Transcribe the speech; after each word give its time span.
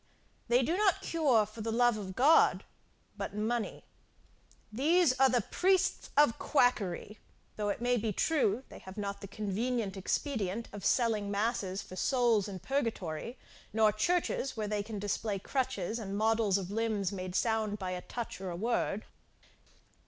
They 0.47 0.63
do 0.63 0.75
not 0.77 1.03
cure 1.03 1.45
for 1.45 1.61
the 1.61 1.71
love 1.71 1.95
of 1.95 2.15
God, 2.15 2.63
but 3.15 3.35
money. 3.35 3.83
These 4.73 5.13
are 5.19 5.29
the 5.29 5.41
priests 5.41 6.09
of 6.17 6.39
quackery, 6.39 7.19
though 7.55 7.69
it 7.69 7.83
be 8.01 8.11
true 8.11 8.63
they 8.69 8.79
have 8.79 8.97
not 8.97 9.21
the 9.21 9.27
convenient 9.27 9.95
expedient 9.95 10.69
of 10.73 10.83
selling 10.83 11.29
masses 11.29 11.83
for 11.83 11.95
souls 11.95 12.47
in 12.47 12.57
purgatory, 12.57 13.37
nor 13.73 13.91
churches, 13.91 14.57
where 14.57 14.67
they 14.67 14.81
can 14.81 14.97
display 14.97 15.37
crutches, 15.37 15.99
and 15.99 16.17
models 16.17 16.57
of 16.57 16.71
limbs 16.71 17.11
made 17.11 17.35
sound 17.35 17.77
by 17.77 17.91
a 17.91 18.01
touch 18.01 18.41
or 18.41 18.49
a 18.49 18.55
word. 18.55 19.05